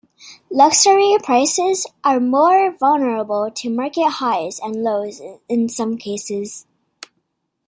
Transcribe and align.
Luxury 0.49 1.15
prices 1.21 1.85
are 2.03 2.19
more 2.19 2.71
vulnerable 2.75 3.51
to 3.53 3.69
market 3.69 4.09
highs 4.13 4.57
and 4.59 4.77
lows 4.83 5.21
in 5.47 5.69
some 5.69 5.95
cases. 5.99 6.65